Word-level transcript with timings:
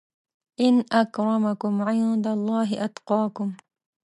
ان 0.65 0.75
اکرمکم 1.01 1.73
عندالله 1.89 2.69
اتقاکم 2.85 3.49